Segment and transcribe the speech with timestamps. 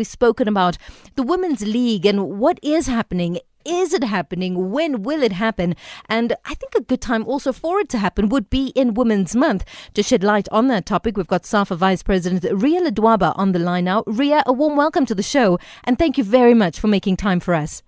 [0.00, 0.78] We've spoken about
[1.16, 3.38] the Women's League and what is happening.
[3.66, 4.70] Is it happening?
[4.70, 5.76] When will it happen?
[6.08, 9.36] And I think a good time also for it to happen would be in Women's
[9.36, 9.66] Month.
[9.92, 13.58] To shed light on that topic, we've got SAFA Vice President Ria Ledwaba on the
[13.58, 14.02] line now.
[14.06, 17.38] Ria, a warm welcome to the show and thank you very much for making time
[17.38, 17.82] for us.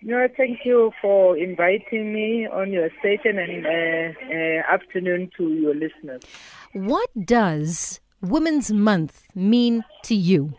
[0.00, 5.74] No, thank you for inviting me on your station and uh, uh, afternoon to your
[5.74, 6.22] listeners.
[6.72, 10.54] What does Women's Month mean to you?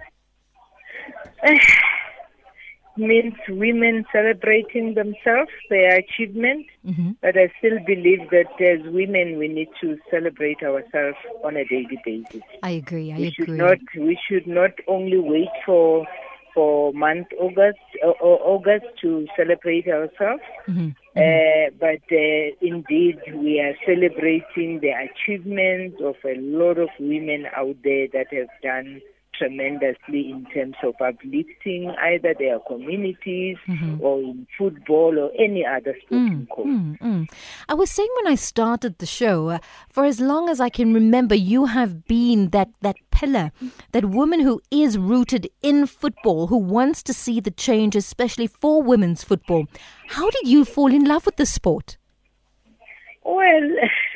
[2.97, 6.65] Means women celebrating themselves, their achievement.
[6.85, 7.11] Mm-hmm.
[7.21, 11.99] But I still believe that as women, we need to celebrate ourselves on a daily
[12.03, 12.41] basis.
[12.63, 13.11] I agree.
[13.11, 13.45] I we agree.
[13.45, 13.77] should not.
[13.95, 16.05] We should not only wait for
[16.53, 20.41] for month August uh, or August to celebrate ourselves.
[20.67, 20.95] Mhm.
[21.15, 27.75] Uh, but uh, indeed, we are celebrating the achievements of a lot of women out
[27.83, 29.01] there that have done
[29.37, 33.57] tremendously in terms of uplifting either their communities
[33.99, 36.65] or in football or any other sporting cause.
[36.65, 37.29] Mm, mm.
[37.69, 40.93] I was saying when I started the show, uh, for as long as I can
[40.93, 43.51] remember, you have been that, that pillar,
[43.91, 48.81] that woman who is rooted in football, who wants to see the change, especially for
[48.81, 49.67] women's football.
[50.07, 51.97] How did you fall in love with the sport?
[53.23, 53.69] Well,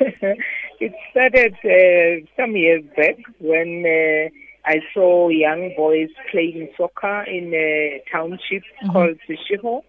[0.80, 4.30] it started uh, some years back when uh,
[4.64, 9.82] I saw young boys playing soccer in a township called Sishiho.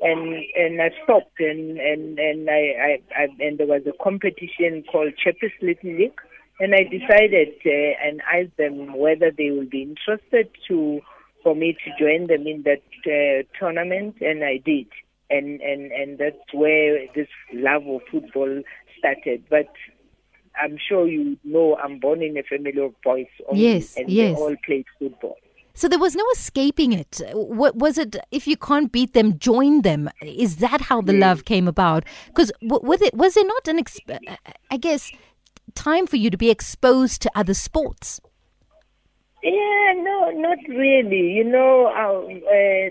[0.00, 4.84] And and I stopped and and and I, I, I and there was a competition
[4.92, 6.20] called Chappies Little League,
[6.60, 11.00] and I decided uh, and asked them whether they would be interested to
[11.42, 14.86] for me to join them in that uh, tournament, and I did
[15.30, 18.62] and and and that's where this love of football
[18.98, 19.44] started.
[19.50, 19.68] But
[20.60, 24.36] I'm sure you know I'm born in a family of boys only, Yes, and yes.
[24.36, 25.36] they all played football.
[25.74, 27.20] So there was no escaping it.
[27.34, 28.16] What was it?
[28.32, 30.10] If you can't beat them, join them.
[30.22, 32.04] Is that how the love came about?
[32.26, 34.36] Because was it was there not an, exp-
[34.72, 35.12] I guess,
[35.76, 38.20] time for you to be exposed to other sports?
[39.42, 41.30] Yeah, no, not really.
[41.34, 42.90] You know, uh, uh,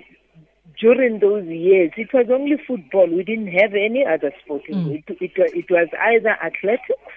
[0.79, 3.07] during those years, it was only football.
[3.07, 5.03] We didn't have any other sporting.
[5.09, 7.11] It, it, it was either athletics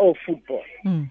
[0.00, 0.64] or football.
[0.84, 1.10] Mm.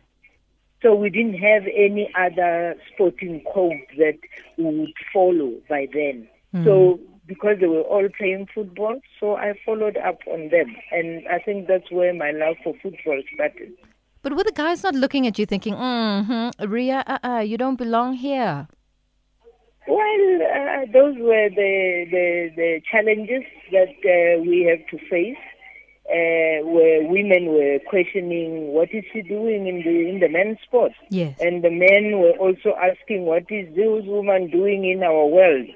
[0.81, 4.17] So we didn't have any other sporting code that
[4.57, 6.27] we would follow by then.
[6.63, 11.37] So because they were all playing football, so I followed up on them, and I
[11.39, 13.71] think that's where my love for football started.
[14.23, 18.13] But were the guys not looking at you thinking, mm-hmm, Ria, uh-uh, you don't belong
[18.13, 18.67] here?
[19.87, 25.43] Well, uh, those were the the, the challenges that uh, we have to face.
[26.09, 30.91] Uh, where women were questioning what is she doing in the in the men's sport,
[31.11, 31.37] Yes.
[31.39, 35.67] and the men were also asking what is this woman doing in our world.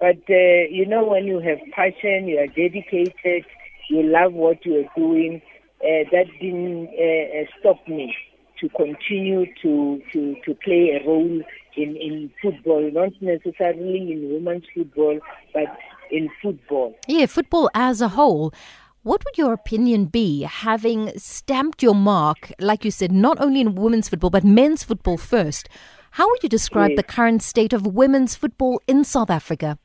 [0.00, 3.44] But uh, you know, when you have passion, you are dedicated,
[3.88, 5.40] you love what you are doing.
[5.80, 6.88] Uh, that didn't
[7.60, 8.12] stop me
[8.60, 11.42] to continue to, to, to play a role
[11.76, 15.18] in, in football, not necessarily in women's football,
[15.52, 15.78] but
[16.10, 16.96] in football.
[17.06, 18.52] Yeah, football as a whole.
[19.06, 23.76] What would your opinion be, having stamped your mark, like you said, not only in
[23.76, 25.68] women's football, but men's football first?
[26.18, 26.96] How would you describe Yes.
[26.96, 29.78] the current state of women's football in South Africa?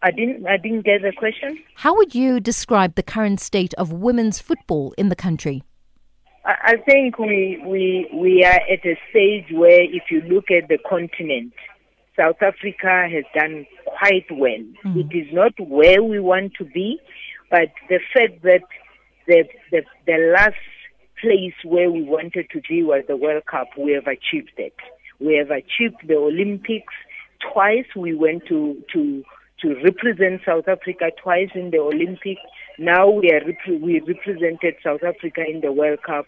[0.00, 1.62] I didn't I didn't get the question.
[1.74, 5.62] How would you describe the current state of women's football in the country?
[6.46, 10.68] I I think we, we we are at a stage where if you look at
[10.68, 11.52] the continent,
[12.16, 14.64] South Africa has done quite well.
[14.86, 14.96] Mm.
[15.02, 16.98] It is not where we want to be,
[17.50, 18.62] but the fact that
[19.26, 20.54] the, the the last
[21.20, 24.74] place where we wanted to be was the World Cup, we have achieved it.
[25.18, 26.94] We have achieved the Olympics
[27.52, 27.86] twice.
[27.94, 29.22] We went to to
[29.62, 32.40] to represent South Africa twice in the Olympics.
[32.78, 36.24] Now we are repre- we represented South Africa in the World Cup.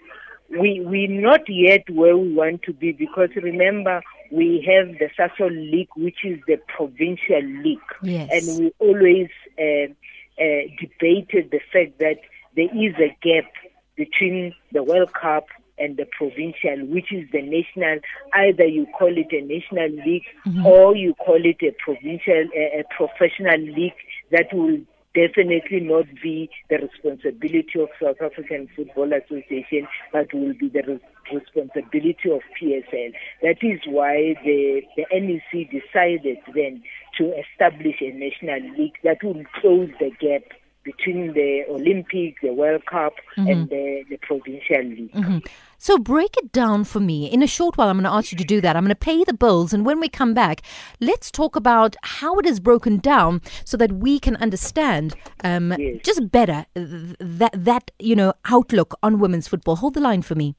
[0.51, 5.51] We we not yet where we want to be because remember we have the Sasol
[5.51, 8.29] League, which is the provincial league, Yes.
[8.33, 9.29] and we always
[9.59, 9.93] uh,
[10.39, 12.19] uh, debated the fact that
[12.57, 13.51] there is a gap
[13.97, 15.47] between the World Cup
[15.79, 17.99] and the provincial, which is the national.
[18.35, 20.25] Either you call it a national league
[20.65, 23.95] or you call it a provincial, a, a professional league
[24.31, 24.79] that will
[25.15, 31.01] definitely not be the responsibility of South African Football Association, but will be the res-
[31.33, 33.13] responsibility of PSL.
[33.43, 36.83] That is why the, the NEC decided then
[37.19, 40.43] to establish a national league that will close the gap
[40.85, 43.49] between the Olympics, the World Cup, mm-hmm.
[43.49, 45.13] and the, the provincial league.
[45.13, 45.39] Mm-hmm.
[45.79, 47.27] So break it down for me.
[47.27, 48.77] In a short while, I'm going to ask you to do that.
[48.77, 49.73] I'm going to pay the bills.
[49.73, 50.63] And when we come back,
[51.01, 55.15] let's talk about how it is broken down so that we can understand
[55.45, 56.01] um, yes.
[56.05, 59.77] just better that, that, you know, outlook on women's football.
[59.77, 60.57] Hold the line for me.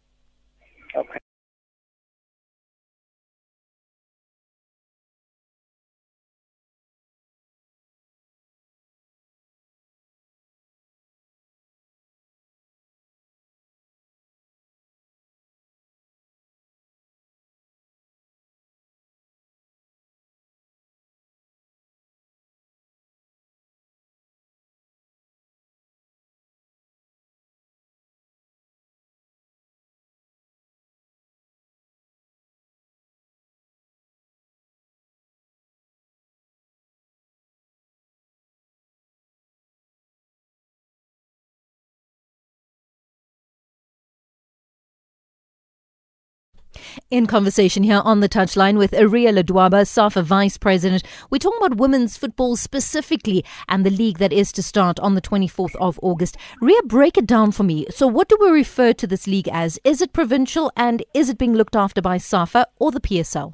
[47.14, 51.78] In conversation here on the touchline with Ria Ledwaba, SAFA Vice President, we're talking about
[51.78, 56.38] women's football specifically and the league that is to start on the 24th of August.
[56.60, 57.86] Ria, break it down for me.
[57.92, 59.78] So, what do we refer to this league as?
[59.84, 63.54] Is it provincial and is it being looked after by SAFA or the PSL?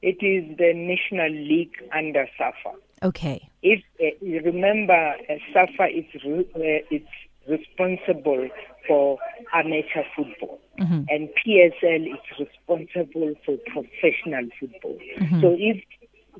[0.00, 2.76] It is the National League under SAFA.
[3.02, 3.50] Okay.
[3.64, 7.08] If uh, you remember, uh, SAFA is uh, it's
[7.48, 8.48] responsible
[8.86, 9.18] for
[9.52, 11.04] amateur football, mm-hmm.
[11.08, 14.98] and PSL is responsible for professional football.
[15.18, 15.40] Mm-hmm.
[15.40, 15.82] So if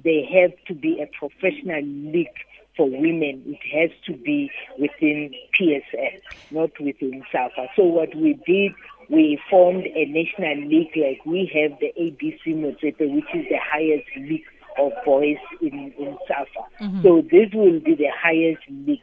[0.03, 2.29] they have to be a professional league
[2.77, 6.21] for women, it has to be within PSL,
[6.51, 7.69] not within SAFA.
[7.77, 8.73] So what we did,
[9.09, 14.09] we formed a national league like we have the ABC Motsepe, which is the highest
[14.17, 14.45] league
[14.81, 16.85] of boys in, in SAFA.
[16.85, 17.03] Mm-hmm.
[17.03, 19.01] So this will be the highest league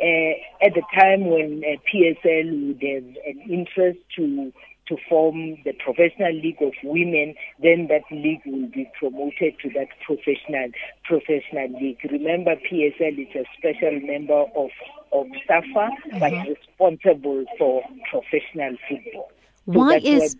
[0.00, 4.52] uh, at the time when uh, PSL would have an interest to
[4.88, 9.88] to form the professional league of women, then that league will be promoted to that
[10.06, 10.70] professional
[11.04, 11.98] professional league.
[12.08, 14.70] Remember, PSL is a special member of
[15.12, 16.18] of SAFA, mm-hmm.
[16.18, 19.30] but responsible for professional football.
[19.72, 20.36] So why is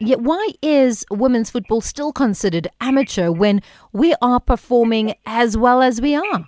[0.00, 3.62] yeah, why is women's football still considered amateur when
[3.92, 6.46] we are performing as well as we are?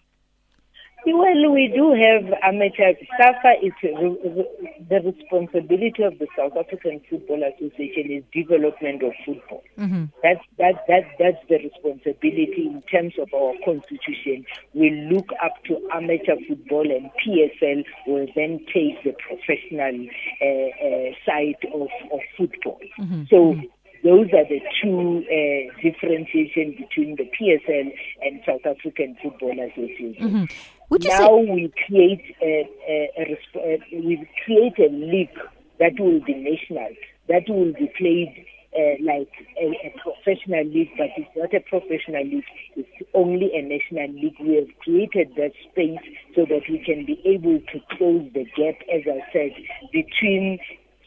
[1.06, 2.94] Well, we do have amateur.
[3.18, 9.62] SAFA is the responsibility of the South African Football Association is development of football.
[9.78, 10.04] Mm-hmm.
[10.22, 14.46] That's that that that's the responsibility in terms of our constitution.
[14.72, 20.06] We look up to amateur football, and PSL will then take the professional
[20.40, 22.80] uh, uh, side of of football.
[22.98, 23.24] Mm-hmm.
[23.28, 23.36] So.
[23.36, 23.66] Mm-hmm
[24.04, 27.90] those are the two uh, differentiation between the PSL
[28.22, 30.14] and South African Football Association.
[30.20, 30.44] Mm-hmm.
[30.90, 35.38] Would you now say- we create a, a, a, we create a league
[35.80, 36.90] that will be national,
[37.28, 38.46] that will be played
[38.76, 42.44] uh, like a, a, professional league, but it's not a professional league.
[42.76, 44.36] It's only a national league.
[44.40, 46.02] We have created that space
[46.34, 49.52] so that we can be able to close the gap, as I said,
[49.92, 50.58] between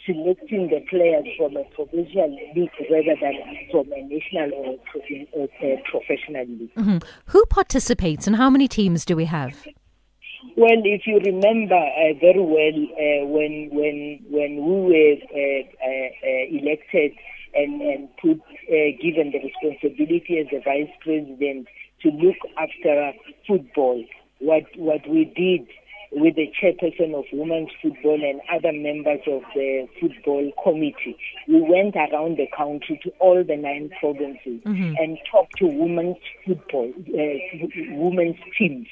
[0.07, 3.35] selecting the players from a provincial league rather than
[3.69, 4.79] from a national
[5.33, 6.73] or a professional league.
[6.75, 6.97] Mm-hmm.
[7.27, 9.67] Who participates and how many teams do we have?
[10.55, 16.09] Well, if you remember uh, very well, uh, when when when we were uh, uh,
[16.25, 17.11] uh elected
[17.53, 21.67] and and put uh, given the responsibility as the vice president
[22.01, 23.11] to look after
[23.47, 24.03] football,
[24.39, 25.67] what what we did
[26.11, 31.17] with the chairperson of women's football and other members of the football committee.
[31.47, 34.93] We went around the country to all the nine provinces mm-hmm.
[34.97, 38.87] and talked to women's football, uh, women's teams,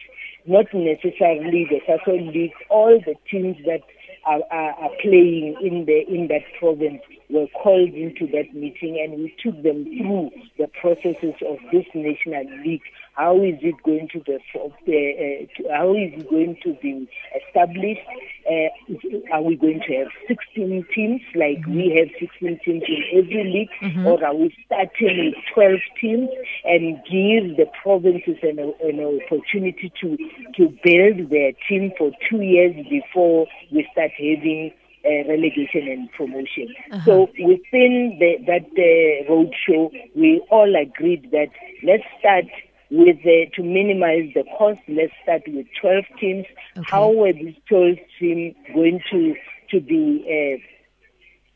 [0.46, 3.82] not necessarily the Sasol League, all the teams that
[4.26, 9.24] are, are, are playing in the in that province were called into that meeting and
[9.24, 12.82] we took them through the processes of this national league.
[13.14, 17.08] How is it going to be, uh, uh, how is it going to be
[17.48, 18.02] established?
[18.46, 21.76] Uh, are we going to have 16 teams like mm-hmm.
[21.76, 24.06] we have 16 teams in every league mm-hmm.
[24.06, 26.30] or are we starting with 12 teams
[26.66, 30.18] and give the provinces an, an opportunity to,
[30.56, 34.72] to build their team for two years before we start having
[35.06, 36.74] uh, relegation and promotion.
[36.92, 37.06] Uh-huh.
[37.06, 41.50] So within the, that uh, roadshow, we all agreed that
[41.84, 42.46] let's start
[42.90, 44.80] with uh, to minimize the cost.
[44.88, 46.46] Let's start with 12 teams.
[46.78, 46.86] Okay.
[46.90, 49.36] How were these 12 teams going to
[49.72, 50.26] to be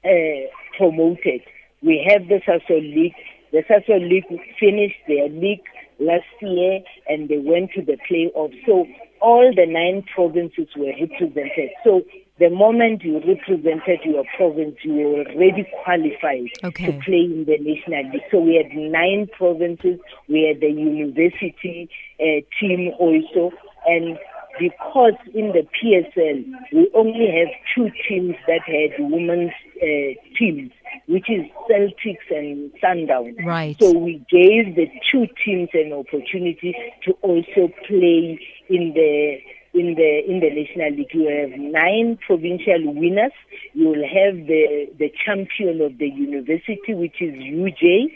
[0.06, 0.48] uh, uh,
[0.78, 1.42] promoted?
[1.82, 3.16] We have the Sasol League.
[3.52, 4.28] The Sasol League
[4.60, 5.64] finished their league
[6.00, 8.56] last year and they went to the playoffs.
[8.66, 8.86] So
[9.22, 11.72] all the nine provinces were represented.
[11.84, 12.04] So
[12.40, 16.86] the moment you represented your province, you were already qualified okay.
[16.86, 18.24] to play in the national league.
[18.32, 20.00] So we had nine provinces.
[20.28, 23.52] We had the university uh, team also,
[23.86, 24.18] and
[24.58, 26.44] because in the PSL
[26.74, 30.72] we only have two teams that had women's uh, teams,
[31.08, 33.36] which is Celtics and Sundown.
[33.46, 33.78] Right.
[33.80, 39.40] So we gave the two teams an opportunity to also play in the
[39.74, 41.14] in the in the national league.
[41.14, 43.32] You have nine provincial winners.
[43.74, 48.12] You will have the the champion of the university, which is UJ.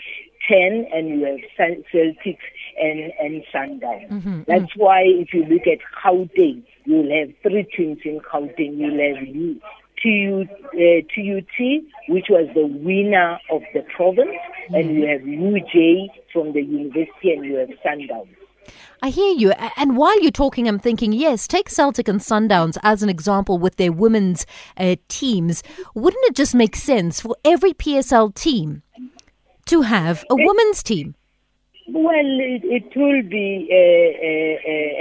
[0.49, 2.37] 10 and you have Celtics
[2.77, 4.07] and, and Sundown.
[4.09, 4.41] Mm-hmm.
[4.47, 4.81] That's mm-hmm.
[4.81, 8.77] why if you look at Gauteng, you'll have three teams in Gauteng.
[8.77, 9.61] You'll have you,
[10.01, 14.75] TU, uh, TUT, which was the winner of the province, mm-hmm.
[14.75, 18.27] and you have UJ from the university, and you have Sundown.
[19.01, 19.51] I hear you.
[19.77, 23.75] And while you're talking, I'm thinking, yes, take Celtic and Sundowns as an example with
[23.75, 24.45] their women's
[24.77, 25.63] uh, teams.
[25.93, 28.81] Wouldn't it just make sense for every PSL team
[29.65, 31.15] to have a women's team?
[31.89, 33.67] Well, it, it will be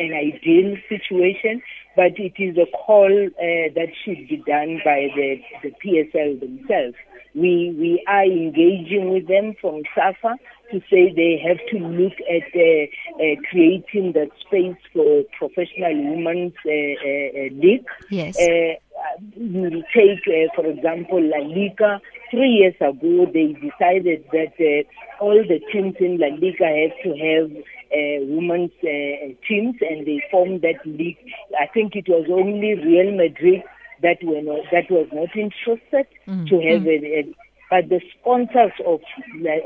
[0.02, 1.62] an ideal situation,
[1.95, 6.97] but it is a call uh, that should be done by the, the PSL themselves.
[7.35, 10.37] We we are engaging with them from SAFA
[10.73, 16.55] to say they have to look at uh, uh, creating that space for professional women's
[16.67, 17.87] uh, uh, uh league.
[18.11, 18.37] Yes.
[19.37, 20.25] you will take,
[20.57, 22.00] for example, La Liga.
[22.31, 24.85] Three years ago, they decided that
[25.21, 27.50] all the teams in La Liga have to have
[27.93, 31.19] uh, women's uh, teams, and they formed that league.
[31.61, 33.62] I think it was only Real Madrid
[34.02, 36.49] that were not, that was not interested mm.
[36.49, 36.88] to have mm.
[36.88, 37.37] a, a,
[37.73, 39.00] but the sponsors of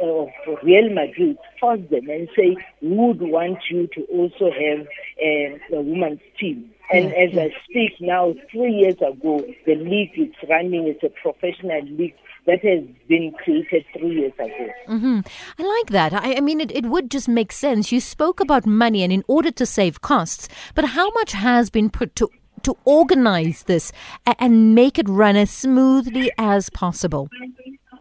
[0.01, 0.29] of
[0.63, 4.87] Real Madrid forced them and say we would want you to also have
[5.21, 6.71] a, a women's team.
[6.93, 7.43] And yeah, as yeah.
[7.43, 12.15] I speak now, three years ago, the league is running as a professional league
[12.47, 14.69] that has been created three years ago.
[14.89, 15.21] Mm-hmm.
[15.59, 16.13] I like that.
[16.13, 17.91] I, I mean, it, it would just make sense.
[17.91, 21.91] You spoke about money and in order to save costs, but how much has been
[21.91, 22.31] put to
[22.63, 23.93] to organize this
[24.39, 27.29] and make it run as smoothly as possible?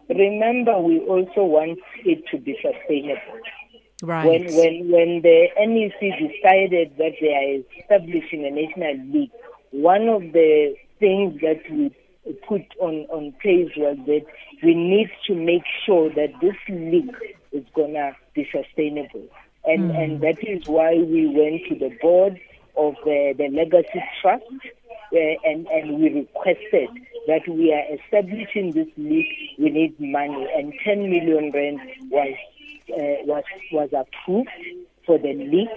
[0.08, 3.40] Remember, we also want it to be sustainable.
[4.02, 4.26] Right.
[4.26, 9.30] When, when, when the NEC decided that they are establishing a national league,
[9.70, 11.94] one of the things that we
[12.46, 14.26] put on, on place was that
[14.62, 17.14] we need to make sure that this league
[17.52, 19.26] is going to be sustainable.
[19.64, 20.02] And, mm.
[20.02, 22.38] and that is why we went to the board
[22.76, 24.44] of the, the Legacy Trust,
[25.12, 26.88] and, and we requested
[27.26, 29.26] that we are establishing this league,
[29.58, 32.34] we need money, and 10 million rand was
[32.88, 34.48] uh, was was approved
[35.04, 35.68] for the league.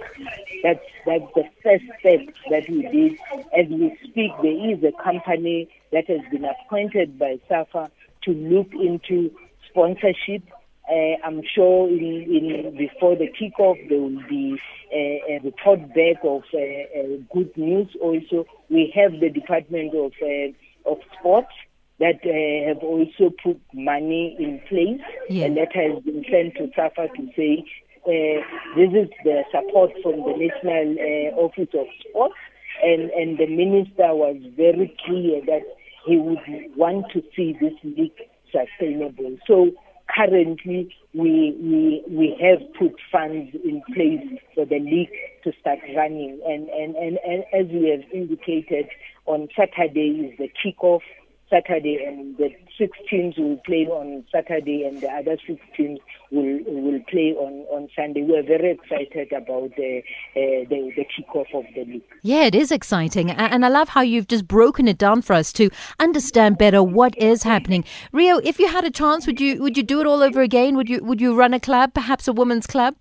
[0.62, 2.20] That's that's the first step
[2.50, 3.18] that we did.
[3.56, 7.90] As we speak, there is a company that has been appointed by SAFA
[8.22, 9.30] to look into
[9.68, 10.42] sponsorship
[10.90, 14.60] uh, I'm sure in, in, before the kickoff there will be
[14.92, 17.88] a, a report back of uh, uh, good news.
[18.00, 21.52] Also, we have the Department of uh, of Sports
[22.00, 25.44] that uh, have also put money in place, yeah.
[25.44, 27.64] and that has been sent to SAFA to say
[28.06, 28.40] uh,
[28.74, 30.96] this is the support from the National
[31.36, 32.36] Office of Sports,
[32.82, 35.62] and and the minister was very clear that
[36.06, 36.40] he would
[36.76, 38.12] want to see this league
[38.50, 39.36] sustainable.
[39.46, 39.70] So
[40.14, 45.10] currently we, we, we have put funds in place for the league
[45.44, 46.40] to start running.
[46.46, 48.88] And, and, and, and as we have indicated,
[49.26, 51.02] on Saturday is the kickoff
[51.50, 55.98] Saturday, and the six teams will play on Saturday, and the other six teams
[56.30, 58.22] will will play on, on Sunday.
[58.22, 60.02] We're very excited about the,
[60.36, 62.02] uh, the the kickoff of the league.
[62.22, 65.52] Yeah, it is exciting, and I love how you've just broken it down for us
[65.54, 67.84] to understand better what is happening.
[68.12, 70.76] Ria, if you had a chance, would you would you do it all over again?
[70.76, 72.94] Would you would you run a club, perhaps a women's club?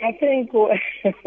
[0.00, 0.50] I think
[1.04, 1.18] it's,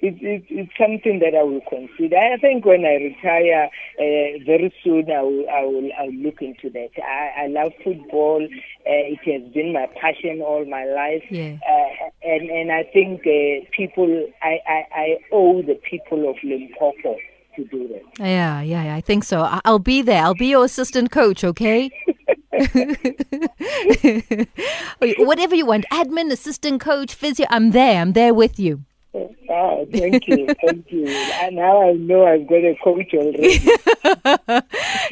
[0.00, 2.16] it's, it's something that I will consider.
[2.16, 6.40] I think when I retire uh, very soon, I will, I will I will look
[6.40, 6.90] into that.
[7.02, 8.42] I, I love football.
[8.42, 8.46] Uh,
[8.86, 11.24] it has been my passion all my life.
[11.30, 11.58] Yeah.
[11.68, 17.16] Uh, and and I think uh, people, I, I, I owe the people of Limpopo
[17.56, 18.02] to do that.
[18.24, 19.60] Yeah, yeah, I think so.
[19.64, 20.22] I'll be there.
[20.22, 21.44] I'll be your assistant coach.
[21.44, 21.90] Okay.
[25.18, 28.00] Whatever you want, admin, assistant coach, physio, I'm there.
[28.00, 28.84] I'm there with you.
[29.14, 31.06] Oh, thank you, thank you.
[31.06, 33.58] And now I know I've got a coach already.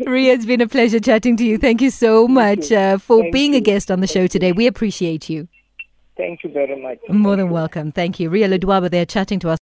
[0.10, 1.58] Ria, it's been a pleasure chatting to you.
[1.58, 2.72] Thank you so much.
[2.72, 3.58] Uh, for thank being you.
[3.58, 4.52] a guest on the show today.
[4.52, 5.48] We appreciate you.
[6.16, 6.98] Thank you very much.
[7.08, 7.92] More than welcome.
[7.92, 8.30] Thank you.
[8.30, 9.58] Ria Ledwaba there chatting to us.